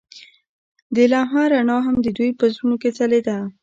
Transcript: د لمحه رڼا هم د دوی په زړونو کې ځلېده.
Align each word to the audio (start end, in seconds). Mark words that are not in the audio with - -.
د 0.95 0.97
لمحه 1.11 1.43
رڼا 1.51 1.77
هم 1.85 1.95
د 2.05 2.07
دوی 2.17 2.31
په 2.39 2.45
زړونو 2.53 2.75
کې 2.81 2.89
ځلېده. 2.97 3.37